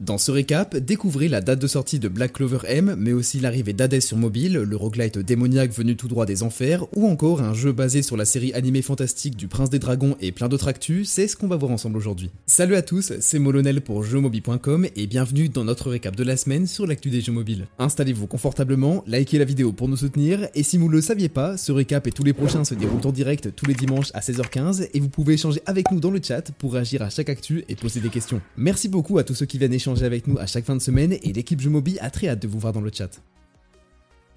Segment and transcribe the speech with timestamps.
[0.00, 3.74] Dans ce récap, découvrez la date de sortie de Black Clover M, mais aussi l'arrivée
[3.74, 7.72] d'Hades sur mobile, le roguelite démoniaque venu tout droit des enfers, ou encore un jeu
[7.72, 11.28] basé sur la série animée fantastique du Prince des Dragons et plein d'autres actus, c'est
[11.28, 12.30] ce qu'on va voir ensemble aujourd'hui.
[12.46, 16.66] Salut à tous, c'est Molonel pour jeuxmobile.com et bienvenue dans notre récap de la semaine
[16.66, 17.66] sur l'actu des jeux mobiles.
[17.78, 21.58] Installez-vous confortablement, likez la vidéo pour nous soutenir, et si vous ne le saviez pas,
[21.58, 24.88] ce récap et tous les prochains se déroulent en direct tous les dimanches à 16h15,
[24.94, 27.76] et vous pouvez échanger avec nous dans le chat pour réagir à chaque actu et
[27.76, 28.40] poser des questions.
[28.56, 31.12] Merci beaucoup à tous ceux qui viennent échanger avec nous à chaque fin de semaine
[31.12, 33.20] et l'équipe Jumobi a très hâte de vous voir dans le chat.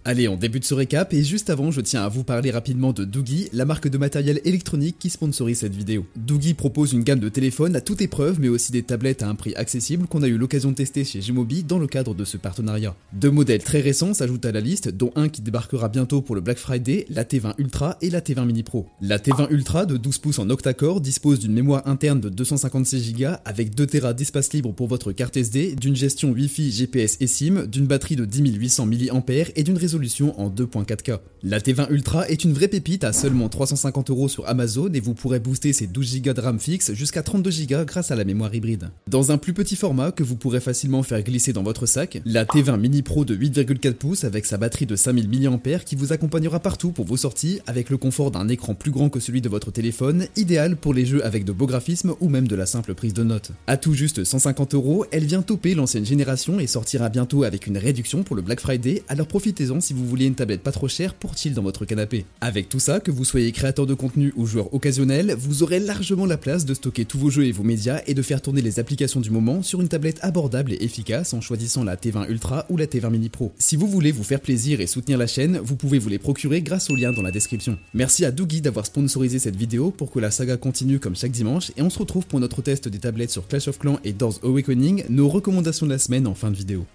[0.05, 3.05] Allez, on débute ce récap et juste avant, je tiens à vous parler rapidement de
[3.05, 6.05] Doogie, la marque de matériel électronique qui sponsorise cette vidéo.
[6.17, 9.35] Doogie propose une gamme de téléphones à toute épreuve, mais aussi des tablettes à un
[9.35, 12.35] prix accessible qu'on a eu l'occasion de tester chez Gmobi dans le cadre de ce
[12.35, 12.97] partenariat.
[13.13, 16.41] Deux modèles très récents s'ajoutent à la liste, dont un qui débarquera bientôt pour le
[16.41, 18.87] Black Friday, la T20 Ultra et la T20 Mini Pro.
[18.99, 23.27] La T20 Ultra de 12 pouces en octa-core dispose d'une mémoire interne de 256 Go
[23.45, 27.67] avec 2 Tera d'espace libre pour votre carte SD, d'une gestion Wi-Fi, GPS et SIM,
[27.67, 29.23] d'une batterie de 10 800 mAh
[29.55, 29.92] et d'une résolution
[30.37, 31.19] en 2.4K.
[31.43, 35.13] La T20 Ultra est une vraie pépite à seulement 350 euros sur Amazon et vous
[35.13, 38.53] pourrez booster ses 12 Go de RAM fixe jusqu'à 32 Go grâce à la mémoire
[38.55, 38.89] hybride.
[39.07, 42.45] Dans un plus petit format que vous pourrez facilement faire glisser dans votre sac, la
[42.45, 46.59] T20 Mini Pro de 8,4 pouces avec sa batterie de 5000 mAh qui vous accompagnera
[46.59, 49.71] partout pour vos sorties avec le confort d'un écran plus grand que celui de votre
[49.71, 53.13] téléphone, idéal pour les jeux avec de beaux graphismes ou même de la simple prise
[53.13, 53.51] de notes.
[53.67, 57.77] À tout juste 150 euros, elle vient toper l'ancienne génération et sortira bientôt avec une
[57.77, 61.13] réduction pour le Black Friday, alors profitez-en si vous voulez une tablette pas trop chère
[61.13, 62.25] pour chill dans votre canapé?
[62.39, 66.25] Avec tout ça, que vous soyez créateur de contenu ou joueur occasionnel, vous aurez largement
[66.25, 68.79] la place de stocker tous vos jeux et vos médias et de faire tourner les
[68.79, 72.77] applications du moment sur une tablette abordable et efficace en choisissant la T20 Ultra ou
[72.77, 73.51] la T20 Mini Pro.
[73.57, 76.61] Si vous voulez vous faire plaisir et soutenir la chaîne, vous pouvez vous les procurer
[76.61, 77.77] grâce au lien dans la description.
[77.93, 81.71] Merci à Doogie d'avoir sponsorisé cette vidéo pour que la saga continue comme chaque dimanche
[81.75, 84.39] et on se retrouve pour notre test des tablettes sur Clash of Clans et Doors
[84.43, 86.85] Awakening, nos recommandations de la semaine en fin de vidéo.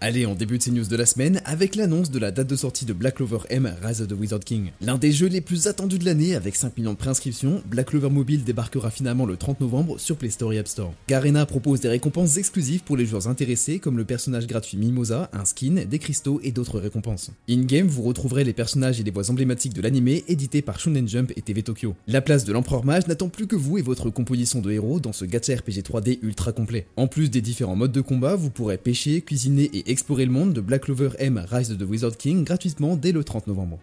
[0.00, 2.84] Allez, on débute ces news de la semaine avec l'annonce de la date de sortie
[2.84, 4.70] de Black Clover M Rise of the Wizard King.
[4.80, 8.08] L'un des jeux les plus attendus de l'année avec 5 millions de préinscriptions, Black Clover
[8.08, 10.94] Mobile débarquera finalement le 30 novembre sur Play Store et App Store.
[11.08, 15.44] Garena propose des récompenses exclusives pour les joueurs intéressés comme le personnage gratuit Mimosa, un
[15.44, 17.32] skin, des cristaux et d'autres récompenses.
[17.50, 21.32] In-game, vous retrouverez les personnages et les voix emblématiques de l'anime édité par Shonen Jump
[21.34, 21.96] et TV Tokyo.
[22.06, 25.12] La place de l'Empereur Mage n'attend plus que vous et votre composition de héros dans
[25.12, 26.86] ce gacha RPG 3D ultra complet.
[26.96, 30.52] En plus des différents modes de combat, vous pourrez pêcher, cuisiner et explorer le monde
[30.52, 33.78] de Black Clover M Rise of the Wizard King gratuitement dès le 30 novembre.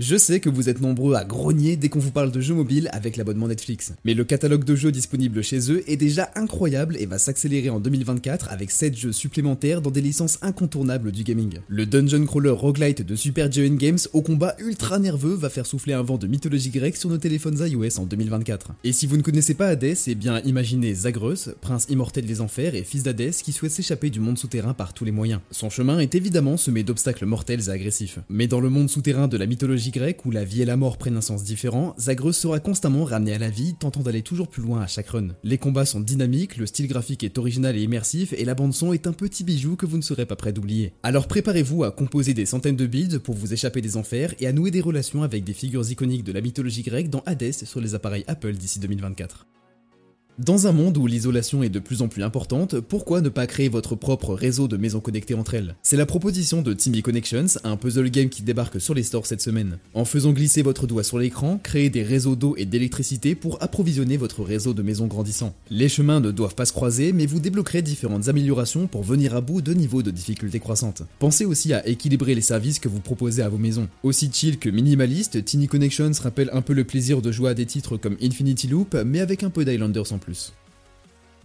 [0.00, 2.88] Je sais que vous êtes nombreux à grogner dès qu'on vous parle de jeux mobiles
[2.94, 3.92] avec l'abonnement Netflix.
[4.06, 7.80] Mais le catalogue de jeux disponible chez eux est déjà incroyable et va s'accélérer en
[7.80, 11.58] 2024 avec 7 jeux supplémentaires dans des licences incontournables du gaming.
[11.68, 15.92] Le dungeon crawler roguelite de Super Giant Games au combat ultra nerveux va faire souffler
[15.92, 18.70] un vent de mythologie grecque sur nos téléphones iOS en 2024.
[18.84, 22.74] Et si vous ne connaissez pas Hades, eh bien imaginez Zagreus, prince immortel des enfers
[22.74, 25.42] et fils d'Hadès qui souhaite s'échapper du monde souterrain par tous les moyens.
[25.50, 28.18] Son chemin est évidemment semé d'obstacles mortels et agressifs.
[28.30, 30.98] Mais dans le monde souterrain de la mythologie grecque où la vie et la mort
[30.98, 34.62] prennent un sens différent, Zagreus sera constamment ramené à la vie, tentant d'aller toujours plus
[34.62, 35.28] loin à chaque run.
[35.44, 38.92] Les combats sont dynamiques, le style graphique est original et immersif, et la bande son
[38.92, 40.92] est un petit bijou que vous ne serez pas prêt d'oublier.
[41.02, 44.52] Alors préparez-vous à composer des centaines de builds pour vous échapper des enfers et à
[44.52, 47.94] nouer des relations avec des figures iconiques de la mythologie grecque dans Hades sur les
[47.94, 49.46] appareils Apple d'ici 2024.
[50.40, 53.68] Dans un monde où l'isolation est de plus en plus importante, pourquoi ne pas créer
[53.68, 55.74] votre propre réseau de maisons connectées entre elles?
[55.82, 59.42] C'est la proposition de Timmy Connections, un puzzle game qui débarque sur les stores cette
[59.42, 59.76] semaine.
[59.92, 64.16] En faisant glisser votre doigt sur l'écran, créez des réseaux d'eau et d'électricité pour approvisionner
[64.16, 65.54] votre réseau de maisons grandissant.
[65.68, 69.42] Les chemins ne doivent pas se croiser, mais vous débloquerez différentes améliorations pour venir à
[69.42, 71.02] bout de niveaux de difficulté croissantes.
[71.18, 73.88] Pensez aussi à équilibrer les services que vous proposez à vos maisons.
[74.02, 77.66] Aussi chill que minimaliste, Tiny Connections rappelle un peu le plaisir de jouer à des
[77.66, 80.59] titres comme Infinity Loop, mais avec un peu d'Islanders en plus plus.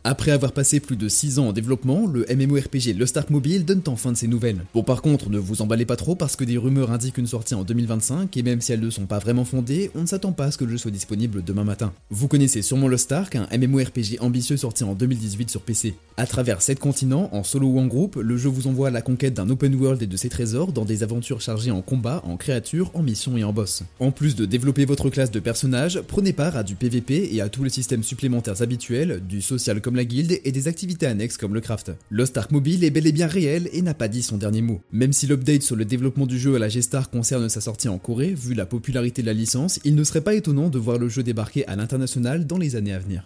[0.08, 3.82] Après avoir passé plus de 6 ans en développement, le MMORPG Le Stark Mobile donne
[3.88, 4.64] enfin de ses nouvelles.
[4.76, 7.56] Bon par contre, ne vous emballez pas trop parce que des rumeurs indiquent une sortie
[7.56, 10.46] en 2025 et même si elles ne sont pas vraiment fondées, on ne s'attend pas
[10.46, 11.92] à ce que le jeu soit disponible demain matin.
[12.12, 15.96] Vous connaissez sûrement Le Stark, un MMORPG ambitieux sorti en 2018 sur PC.
[16.18, 19.02] À travers 7 continents, en solo ou en groupe, le jeu vous envoie à la
[19.02, 22.38] conquête d'un open world et de ses trésors dans des aventures chargées en combat, en
[22.38, 23.82] créatures, en missions et en boss.
[24.00, 27.50] En plus de développer votre classe de personnages, prenez part à du PVP et à
[27.50, 31.54] tous les systèmes supplémentaires habituels, du social comme la guilde et des activités annexes comme
[31.54, 31.92] le craft.
[32.12, 34.82] Lost Ark Mobile est bel et bien réel et n'a pas dit son dernier mot.
[34.92, 37.98] Même si l'update sur le développement du jeu à la G-Star concerne sa sortie en
[37.98, 41.10] Corée, vu la popularité de la licence, il ne serait pas étonnant de voir le
[41.10, 43.26] jeu débarquer à l'international dans les années à venir.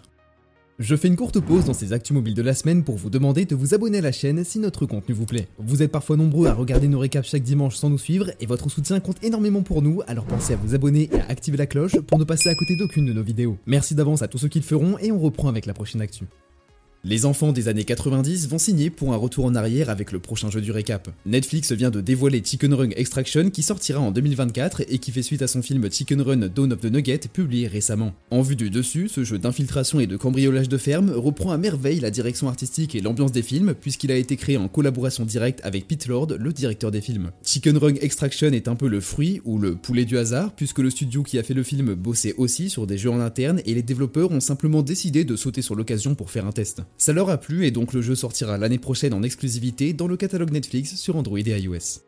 [0.80, 3.44] Je fais une courte pause dans ces actus mobiles de la semaine pour vous demander
[3.44, 5.46] de vous abonner à la chaîne si notre contenu vous plaît.
[5.58, 8.70] Vous êtes parfois nombreux à regarder nos récaps chaque dimanche sans nous suivre et votre
[8.70, 12.00] soutien compte énormément pour nous, alors pensez à vous abonner et à activer la cloche
[12.00, 13.58] pour ne passer à côté d'aucune de nos vidéos.
[13.66, 16.24] Merci d'avance à tous ceux qui le feront et on reprend avec la prochaine actu.
[17.02, 20.50] Les enfants des années 90 vont signer pour un retour en arrière avec le prochain
[20.50, 21.08] jeu du récap.
[21.24, 25.40] Netflix vient de dévoiler Chicken Run Extraction qui sortira en 2024 et qui fait suite
[25.40, 28.12] à son film Chicken Run Dawn of the Nugget publié récemment.
[28.30, 32.00] En vue du dessus, ce jeu d'infiltration et de cambriolage de ferme reprend à merveille
[32.00, 35.88] la direction artistique et l'ambiance des films puisqu'il a été créé en collaboration directe avec
[35.88, 37.30] Pete Lord, le directeur des films.
[37.42, 40.90] Chicken Run Extraction est un peu le fruit ou le poulet du hasard puisque le
[40.90, 43.82] studio qui a fait le film bossait aussi sur des jeux en interne et les
[43.82, 46.82] développeurs ont simplement décidé de sauter sur l'occasion pour faire un test.
[46.98, 50.16] Ça leur a plu et donc le jeu sortira l'année prochaine en exclusivité dans le
[50.16, 52.00] catalogue Netflix sur Android et iOS.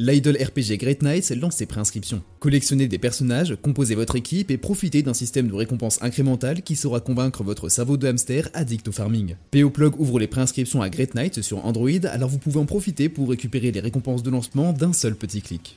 [0.00, 2.22] L'idle RPG Great Knights lance ses préinscriptions.
[2.38, 7.00] Collectionnez des personnages, composez votre équipe et profitez d'un système de récompense incrémental qui saura
[7.00, 9.34] convaincre votre cerveau de hamster addict au farming.
[9.50, 13.28] POplug ouvre les préinscriptions à Great Knights sur Android, alors vous pouvez en profiter pour
[13.28, 15.76] récupérer les récompenses de lancement d'un seul petit clic.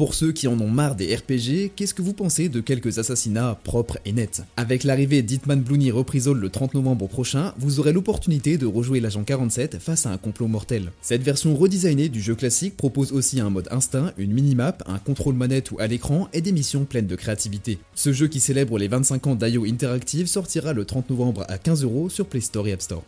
[0.00, 3.58] Pour ceux qui en ont marre des RPG, qu'est-ce que vous pensez de quelques assassinats
[3.64, 4.40] propres et nets?
[4.56, 9.24] Avec l'arrivée d'Hitman Blooney Reprisal le 30 novembre prochain, vous aurez l'opportunité de rejouer l'agent
[9.24, 10.90] 47 face à un complot mortel.
[11.02, 15.34] Cette version redesignée du jeu classique propose aussi un mode instinct, une minimap, un contrôle
[15.34, 17.78] manette ou à l'écran et des missions pleines de créativité.
[17.94, 22.08] Ce jeu qui célèbre les 25 ans d'IO Interactive sortira le 30 novembre à 15€
[22.08, 23.04] sur Play Store et App Store.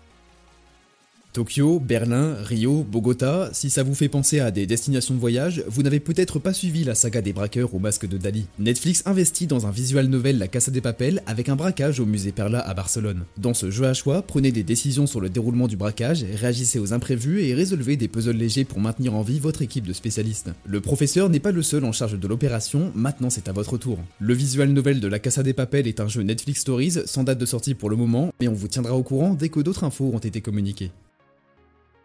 [1.32, 5.82] Tokyo, Berlin, Rio, Bogota, si ça vous fait penser à des destinations de voyage, vous
[5.82, 8.44] n'avez peut-être pas suivi la saga des braqueurs au masque de Dali.
[8.58, 12.32] Netflix investit dans un visual novel La Casa des Papel avec un braquage au musée
[12.32, 13.25] Perla à Barcelone.
[13.38, 16.93] Dans ce jeu à choix, prenez des décisions sur le déroulement du braquage, réagissez aux
[16.93, 20.50] imprévus et résolvez des puzzles légers pour maintenir en vie votre équipe de spécialistes.
[20.67, 23.99] Le professeur n'est pas le seul en charge de l'opération, maintenant c'est à votre tour.
[24.20, 27.38] Le visual novel de La Casa des Papel est un jeu Netflix Stories sans date
[27.38, 30.11] de sortie pour le moment, mais on vous tiendra au courant dès que d'autres infos
[30.12, 30.90] ont été communiquées.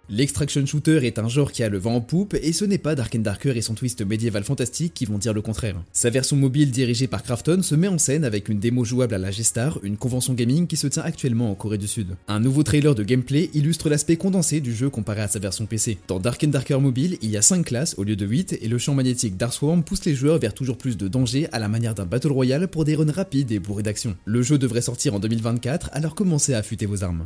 [0.10, 2.96] L'extraction shooter est un genre qui a le vent en poupe et ce n'est pas
[2.96, 5.76] Dark Darker et son twist médiéval fantastique qui vont dire le contraire.
[5.92, 9.18] Sa version mobile dirigée par Krafton se met en scène avec une démo jouable à
[9.18, 12.16] la G-Star, une convention gaming qui se tient actuellement en Corée du Sud.
[12.30, 15.98] Un nouveau trailer de gameplay illustre l'aspect condensé du jeu comparé à sa version PC.
[16.08, 18.78] Dans Dark Darker mobile, il y a 5 classes au lieu de 8 et le
[18.78, 22.06] champ magnétique Darksworm pousse les joueurs vers toujours plus de dangers à la manière d'un
[22.06, 24.16] Battle Royale pour des runs rapides et bourrés d'action.
[24.24, 27.26] Le jeu devrait sortir en 2024, alors commencez à affûter vos armes.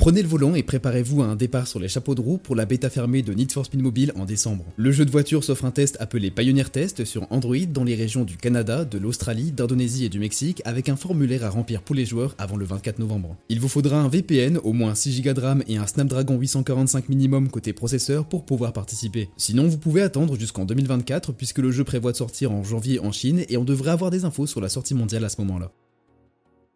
[0.00, 2.64] Prenez le volant et préparez-vous à un départ sur les chapeaux de roue pour la
[2.64, 4.64] bêta fermée de Need for Speed Mobile en décembre.
[4.78, 8.24] Le jeu de voiture s'offre un test appelé Pioneer Test sur Android dans les régions
[8.24, 12.06] du Canada, de l'Australie, d'Indonésie et du Mexique avec un formulaire à remplir pour les
[12.06, 13.36] joueurs avant le 24 novembre.
[13.50, 17.10] Il vous faudra un VPN, au moins 6 Go de RAM et un Snapdragon 845
[17.10, 19.28] minimum côté processeur pour pouvoir participer.
[19.36, 23.12] Sinon, vous pouvez attendre jusqu'en 2024 puisque le jeu prévoit de sortir en janvier en
[23.12, 25.72] Chine et on devrait avoir des infos sur la sortie mondiale à ce moment-là.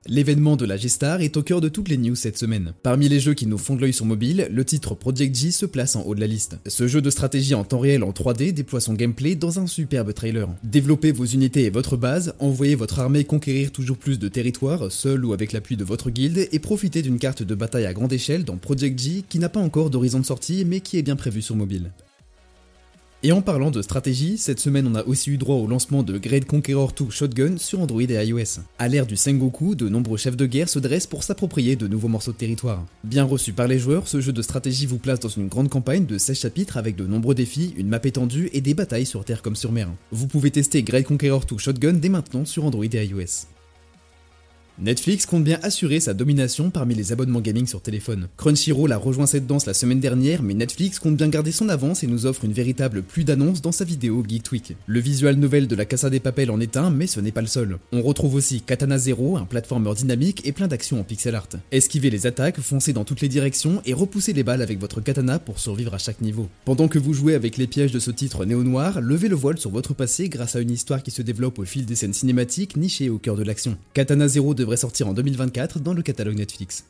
[0.07, 2.75] L'événement de la G-Star est au cœur de toutes les news cette semaine.
[2.83, 5.65] Parmi les jeux qui nous font de l'œil sur mobile, le titre Project G se
[5.65, 6.59] place en haut de la liste.
[6.67, 10.13] Ce jeu de stratégie en temps réel en 3D déploie son gameplay dans un superbe
[10.13, 10.47] trailer.
[10.63, 15.25] Développez vos unités et votre base, envoyez votre armée conquérir toujours plus de territoires, seul
[15.25, 18.45] ou avec l'appui de votre guilde, et profitez d'une carte de bataille à grande échelle
[18.45, 21.41] dans Project G qui n'a pas encore d'horizon de sortie mais qui est bien prévu
[21.41, 21.91] sur mobile.
[23.27, 26.19] Et en parlant de stratégie, cette semaine on a aussi eu droit au lancement de
[26.19, 28.61] Great Conqueror 2 Shotgun sur Android et iOS.
[28.79, 32.09] À l'ère du Sengoku, de nombreux chefs de guerre se dressent pour s'approprier de nouveaux
[32.09, 32.85] morceaux de territoire.
[33.03, 36.05] Bien reçu par les joueurs, ce jeu de stratégie vous place dans une grande campagne
[36.05, 39.41] de 16 chapitres avec de nombreux défis, une map étendue et des batailles sur terre
[39.41, 39.89] comme sur mer.
[40.13, 43.47] Vous pouvez tester Great Conqueror 2 Shotgun dès maintenant sur Android et iOS.
[44.81, 48.27] Netflix compte bien assurer sa domination parmi les abonnements gaming sur téléphone.
[48.37, 52.03] Crunchyroll a rejoint cette danse la semaine dernière, mais Netflix compte bien garder son avance
[52.03, 54.77] et nous offre une véritable pluie d'annonces dans sa vidéo Geek Tweak.
[54.87, 57.41] Le visual novel de la Casa des Papel en est un, mais ce n'est pas
[57.41, 57.79] le seul.
[57.93, 61.49] On retrouve aussi Katana Zero, un platformer dynamique et plein d'actions en pixel art.
[61.71, 65.39] Esquivez les attaques, foncez dans toutes les directions et repoussez les balles avec votre katana
[65.39, 66.49] pour survivre à chaque niveau.
[66.65, 69.71] Pendant que vous jouez avec les pièges de ce titre néo-noir, levez le voile sur
[69.71, 73.09] votre passé grâce à une histoire qui se développe au fil des scènes cinématiques nichées
[73.09, 73.77] au cœur de l'action.
[73.93, 76.87] Katana Zero devrait sortir en 2024 dans le catalogue Netflix.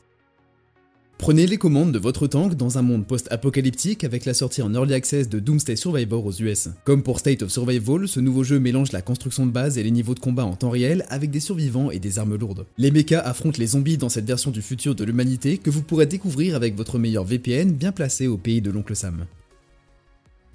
[1.19, 4.95] Prenez les commandes de votre tank dans un monde post-apocalyptique avec la sortie en early
[4.95, 6.69] access de Doomsday Survivor aux US.
[6.85, 9.91] Comme pour State of Survival, ce nouveau jeu mélange la construction de base et les
[9.91, 12.67] niveaux de combat en temps réel avec des survivants et des armes lourdes.
[12.79, 16.07] Les mechas affrontent les zombies dans cette version du futur de l'humanité que vous pourrez
[16.07, 19.27] découvrir avec votre meilleur VPN bien placé au pays de l'oncle Sam.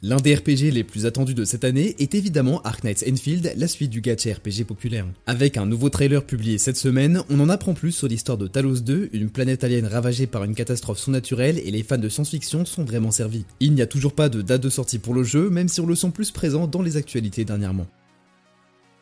[0.02, 3.68] L'un des RPG les plus attendus de cette année est évidemment Ark Knights Enfield, la
[3.68, 5.06] suite du gacha RPG populaire.
[5.26, 8.80] Avec un nouveau trailer publié cette semaine, on en apprend plus sur l'histoire de Talos
[8.80, 12.86] 2, une planète alien ravagée par une catastrophe surnaturelle et les fans de science-fiction sont
[12.86, 13.44] vraiment servis.
[13.60, 15.86] Il n'y a toujours pas de date de sortie pour le jeu, même si on
[15.86, 17.88] le sent plus présent dans les actualités dernièrement.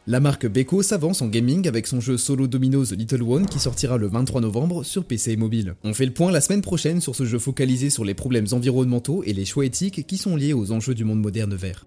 [0.10, 3.98] La marque Beko s'avance en gaming avec son jeu solo domino Little One qui sortira
[3.98, 5.76] le 23 novembre sur PC et mobile.
[5.84, 9.22] On fait le point la semaine prochaine sur ce jeu focalisé sur les problèmes environnementaux
[9.26, 11.86] et les choix éthiques qui sont liés aux enjeux du monde moderne vert.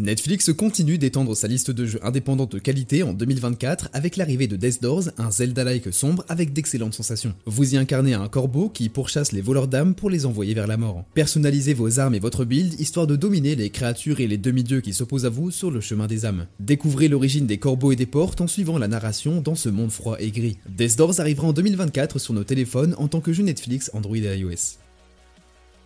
[0.00, 4.56] Netflix continue d'étendre sa liste de jeux indépendants de qualité en 2024 avec l'arrivée de
[4.56, 7.34] Death Doors, un Zelda-like sombre avec d'excellentes sensations.
[7.44, 10.78] Vous y incarnez un corbeau qui pourchasse les voleurs d'âmes pour les envoyer vers la
[10.78, 11.04] mort.
[11.12, 14.94] Personnalisez vos armes et votre build histoire de dominer les créatures et les demi-dieux qui
[14.94, 16.46] s'opposent à vous sur le chemin des âmes.
[16.60, 20.16] Découvrez l'origine des corbeaux et des portes en suivant la narration dans ce monde froid
[20.18, 20.56] et gris.
[20.66, 24.38] Death Doors arrivera en 2024 sur nos téléphones en tant que jeu Netflix, Android et
[24.38, 24.78] iOS.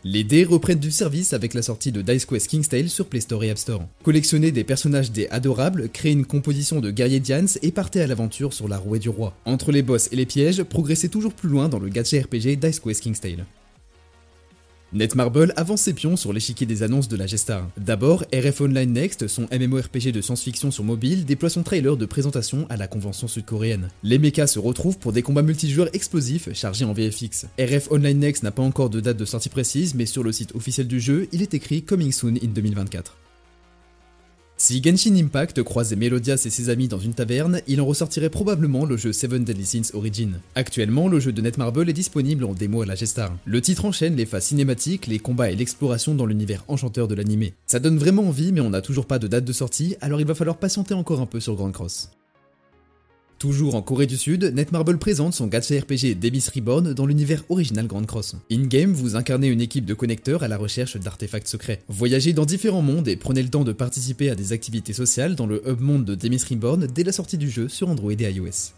[0.06, 3.20] Les dés reprennent du service avec la sortie de Dice Quest King's Tale sur Play
[3.20, 3.86] Store et App Store.
[4.02, 8.52] Collectionnez des personnages dés adorables, créez une composition de guerriers Dians et partez à l'aventure
[8.52, 9.34] sur la rouée du roi.
[9.46, 12.80] Entre les boss et les pièges, progressez toujours plus loin dans le gacha RPG Dice
[12.80, 13.46] Quest King's Tale.
[14.94, 17.68] Netmarble avance ses pions sur l'échiquier des annonces de la Gestar.
[17.76, 22.64] D'abord, RF Online Next, son MMORPG de science-fiction sur mobile, déploie son trailer de présentation
[22.68, 23.88] à la convention sud-coréenne.
[24.04, 27.46] Les mechas se retrouvent pour des combats multijoueurs explosifs chargés en VFX.
[27.58, 30.54] RF Online Next n'a pas encore de date de sortie précise, mais sur le site
[30.54, 33.16] officiel du jeu, il est écrit Coming Soon in 2024.
[34.56, 38.84] Si Genshin Impact croisait Melodias et ses amis dans une taverne, il en ressortirait probablement
[38.84, 40.40] le jeu Seven Deadly Sins Origin.
[40.54, 43.36] Actuellement, le jeu de Netmarble est disponible en démo à la Gestar.
[43.44, 47.54] Le titre enchaîne les phases cinématiques, les combats et l'exploration dans l'univers enchanteur de l'animé.
[47.66, 50.26] Ça donne vraiment envie, mais on n'a toujours pas de date de sortie, alors il
[50.26, 52.10] va falloir patienter encore un peu sur Grand Cross.
[53.44, 57.86] Toujours en Corée du Sud, Netmarble présente son gacha RPG Demis Reborn dans l'univers original
[57.86, 58.36] Grand Cross.
[58.50, 61.82] In-game, vous incarnez une équipe de connecteurs à la recherche d'artefacts secrets.
[61.88, 65.46] Voyagez dans différents mondes et prenez le temps de participer à des activités sociales dans
[65.46, 68.72] le hub monde de Demis Reborn dès la sortie du jeu sur Android et iOS.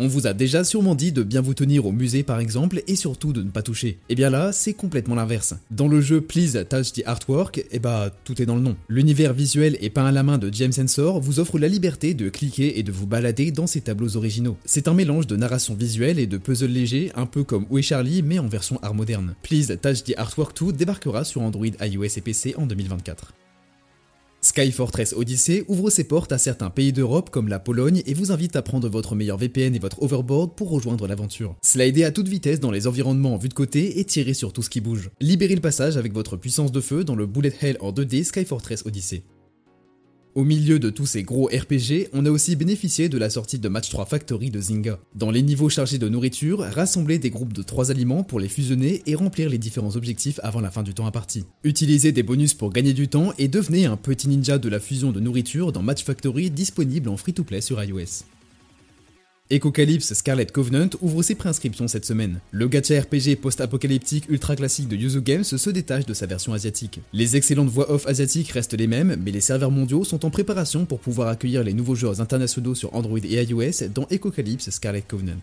[0.00, 2.94] On vous a déjà sûrement dit de bien vous tenir au musée par exemple et
[2.94, 3.88] surtout de ne pas toucher.
[3.88, 5.54] Et eh bien là, c'est complètement l'inverse.
[5.72, 8.76] Dans le jeu Please Touch the Artwork, et eh bah tout est dans le nom.
[8.88, 12.28] L'univers visuel et peint à la main de James Sensor vous offre la liberté de
[12.28, 14.56] cliquer et de vous balader dans ses tableaux originaux.
[14.64, 17.82] C'est un mélange de narration visuelle et de puzzle léger, un peu comme Où est
[17.82, 19.34] Charlie mais en version art moderne.
[19.42, 23.32] Please Touch the Artwork 2 débarquera sur Android, iOS et PC en 2024.
[24.40, 28.30] Sky Fortress Odyssey ouvre ses portes à certains pays d'Europe comme la Pologne et vous
[28.30, 31.56] invite à prendre votre meilleur VPN et votre overboard pour rejoindre l'aventure.
[31.62, 34.62] Slidez à toute vitesse dans les environnements en vue de côté et tirez sur tout
[34.62, 35.10] ce qui bouge.
[35.20, 38.44] Libérez le passage avec votre puissance de feu dans le Bullet Hell en 2D Sky
[38.44, 39.24] Fortress Odyssey.
[40.38, 43.68] Au milieu de tous ces gros RPG, on a aussi bénéficié de la sortie de
[43.68, 45.00] Match 3 Factory de Zynga.
[45.16, 49.02] Dans les niveaux chargés de nourriture, rassemblez des groupes de 3 aliments pour les fusionner
[49.06, 51.44] et remplir les différents objectifs avant la fin du temps imparti.
[51.64, 55.10] Utilisez des bonus pour gagner du temps et devenez un petit ninja de la fusion
[55.10, 58.22] de nourriture dans Match Factory disponible en free-to-play sur iOS.
[59.50, 62.40] Ecocalypse Scarlet Covenant ouvre ses préinscriptions cette semaine.
[62.50, 67.00] Le gacha RPG post-apocalyptique ultra classique de Yuzu Games se détache de sa version asiatique.
[67.14, 70.84] Les excellentes voix off asiatiques restent les mêmes, mais les serveurs mondiaux sont en préparation
[70.84, 75.40] pour pouvoir accueillir les nouveaux joueurs internationaux sur Android et iOS dans Ecocalypse Scarlet Covenant.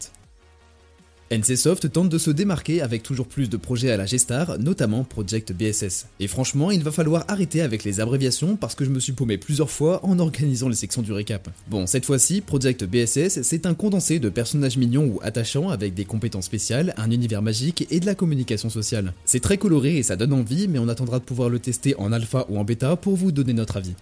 [1.31, 5.53] NCSoft tente de se démarquer avec toujours plus de projets à la Gestar, notamment Project
[5.53, 6.05] BSS.
[6.19, 9.39] Et franchement, il va falloir arrêter avec les abréviations parce que je me suis paumé
[9.39, 11.49] plusieurs fois en organisant les sections du récap.
[11.67, 16.05] Bon, cette fois-ci, Project BSS, c'est un condensé de personnages mignons ou attachants avec des
[16.05, 19.11] compétences spéciales, un univers magique et de la communication sociale.
[19.25, 22.11] C'est très coloré et ça donne envie, mais on attendra de pouvoir le tester en
[22.11, 23.95] alpha ou en bêta pour vous donner notre avis.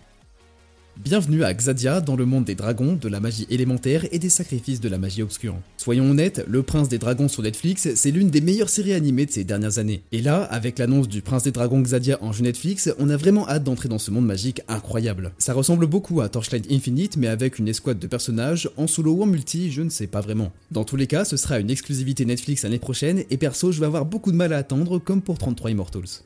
[1.00, 4.80] Bienvenue à Xadia dans le monde des dragons, de la magie élémentaire et des sacrifices
[4.80, 5.56] de la magie obscure.
[5.76, 9.32] Soyons honnêtes, Le Prince des Dragons sur Netflix, c'est l'une des meilleures séries animées de
[9.32, 10.04] ces dernières années.
[10.12, 13.50] Et là, avec l'annonce du Prince des Dragons Xadia en jeu Netflix, on a vraiment
[13.50, 15.32] hâte d'entrer dans ce monde magique incroyable.
[15.40, 19.24] Ça ressemble beaucoup à Torchlight Infinite, mais avec une escouade de personnages, en solo ou
[19.24, 20.52] en multi, je ne sais pas vraiment.
[20.70, 23.88] Dans tous les cas, ce sera une exclusivité Netflix l'année prochaine, et perso, je vais
[23.88, 26.24] avoir beaucoup de mal à attendre, comme pour 33 Immortals.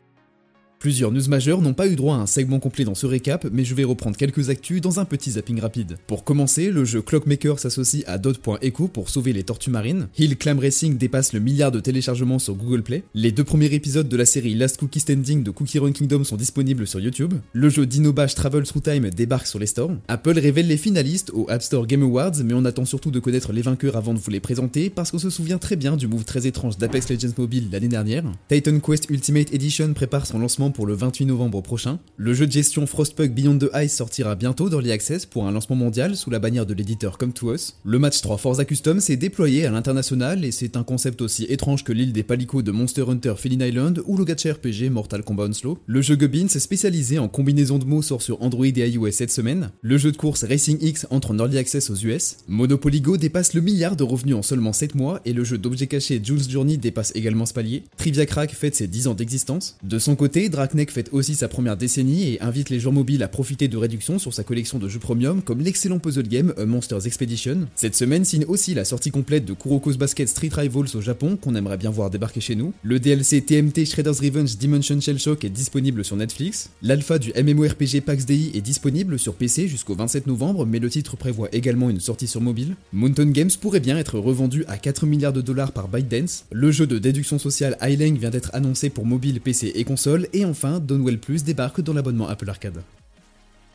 [0.79, 3.65] Plusieurs news majeures n'ont pas eu droit à un segment complet dans ce récap, mais
[3.65, 5.97] je vais reprendre quelques actus dans un petit zapping rapide.
[6.05, 10.07] Pour commencer, le jeu Clockmaker s'associe à Dot.echo pour sauver les tortues marines.
[10.19, 13.03] Hill Climb Racing dépasse le milliard de téléchargements sur Google Play.
[13.15, 16.35] Les deux premiers épisodes de la série Last Cookie Standing de Cookie Run Kingdom sont
[16.35, 17.33] disponibles sur YouTube.
[17.53, 19.95] Le jeu Dino Bash Travel Through Time débarque sur les stores.
[20.07, 23.51] Apple révèle les finalistes au App Store Game Awards, mais on attend surtout de connaître
[23.51, 26.23] les vainqueurs avant de vous les présenter parce qu'on se souvient très bien du move
[26.23, 28.25] très étrange d'Apex Legends Mobile l'année dernière.
[28.47, 31.99] Titan Quest Ultimate Edition prépare son lancement pour le 28 novembre prochain.
[32.15, 35.75] Le jeu de gestion Frostpunk Beyond the Ice sortira bientôt dans Access pour un lancement
[35.75, 37.75] mondial sous la bannière de l'éditeur Come to Us.
[37.83, 41.83] Le match 3 Forza Custom s'est déployé à l'international et c'est un concept aussi étrange
[41.83, 45.45] que l'île des palicots de Monster Hunter Feline Island ou le gacha RPG Mortal Kombat
[45.45, 45.79] Onslow.
[45.85, 49.71] Le jeu Gubbins spécialisé en combinaison de mots sort sur Android et iOS cette semaine.
[49.81, 52.37] Le jeu de course Racing X entre en Early Access aux US.
[52.47, 55.87] Monopoly Go dépasse le milliard de revenus en seulement 7 mois et le jeu d'objets
[55.87, 57.83] cachés Jules Journey dépasse également ce palier.
[57.97, 59.77] Trivia Crack fête ses 10 ans d'existence.
[59.83, 63.27] De son côté, Draknek fête aussi sa première décennie et invite les joueurs mobiles à
[63.27, 67.05] profiter de réductions sur sa collection de jeux premium comme l'excellent puzzle game A Monsters
[67.05, 67.67] Expedition.
[67.75, 71.53] Cette semaine signe aussi la sortie complète de Kuroko's Basket Street Rivals au Japon qu'on
[71.53, 72.73] aimerait bien voir débarquer chez nous.
[72.81, 76.71] Le DLC TMT Shredder's Revenge Dimension Shell Shock est disponible sur Netflix.
[76.81, 81.17] L'alpha du MMORPG PAX DI est disponible sur PC jusqu'au 27 novembre mais le titre
[81.17, 82.77] prévoit également une sortie sur mobile.
[82.93, 86.45] Mountain Games pourrait bien être revendu à 4 milliards de dollars par ByteDance.
[86.51, 90.27] Le jeu de déduction sociale Highlang vient d'être annoncé pour mobile, PC et console.
[90.33, 92.81] Et enfin, Donwell Plus débarque dans l'abonnement Apple Arcade.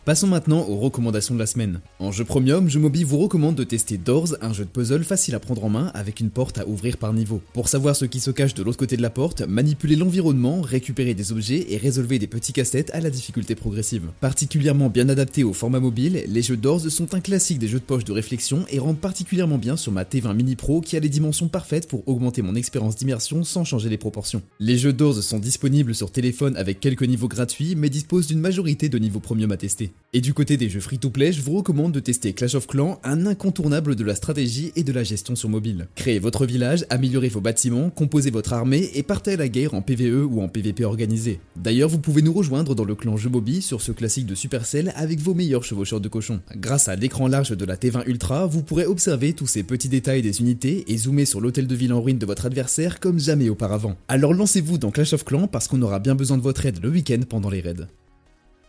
[0.05, 1.81] Passons maintenant aux recommandations de la semaine.
[2.01, 5.39] En jeu premium, Jumobi vous recommande de tester Doors, un jeu de puzzle facile à
[5.39, 7.41] prendre en main avec une porte à ouvrir par niveau.
[7.53, 11.15] Pour savoir ce qui se cache de l'autre côté de la porte, manipulez l'environnement, récupérez
[11.15, 14.11] des objets et résolvez des petits casse-têtes à la difficulté progressive.
[14.21, 17.85] Particulièrement bien adaptés au format mobile, les jeux Doors sont un classique des jeux de
[17.85, 21.09] poche de réflexion et rendent particulièrement bien sur ma T20 Mini Pro qui a les
[21.09, 24.43] dimensions parfaites pour augmenter mon expérience d'immersion sans changer les proportions.
[24.59, 28.89] Les jeux Doors sont disponibles sur téléphone avec quelques niveaux gratuits mais disposent d'une majorité
[28.89, 29.92] de niveaux premium à tester.
[30.15, 33.25] Et du côté des jeux free-to-play, je vous recommande de tester Clash of Clans, un
[33.25, 35.89] incontournable de la stratégie et de la gestion sur mobile.
[35.95, 39.81] Créez votre village, améliorez vos bâtiments, composez votre armée et partez à la guerre en
[39.81, 41.41] PvE ou en PvP organisé.
[41.57, 44.93] D'ailleurs, vous pouvez nous rejoindre dans le clan Jeux Mobi sur ce classique de Supercell
[44.97, 46.41] avec vos meilleurs chevaucheurs de cochon.
[46.57, 50.21] Grâce à l'écran large de la T20 Ultra, vous pourrez observer tous ces petits détails
[50.21, 53.49] des unités et zoomer sur l'hôtel de ville en ruine de votre adversaire comme jamais
[53.49, 53.97] auparavant.
[54.09, 56.91] Alors lancez-vous dans Clash of Clans parce qu'on aura bien besoin de votre aide le
[56.91, 57.87] week-end pendant les raids.